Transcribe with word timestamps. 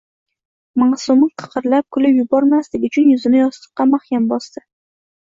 Maʼsuma 0.83 1.25
qiqirlab 1.41 1.85
kulib 1.97 2.15
yubormaslik 2.19 2.87
uchun 2.89 3.11
yuzini 3.11 3.39
yostiqqa 3.43 3.87
mahkam 3.91 4.25
bosdi. 4.33 4.65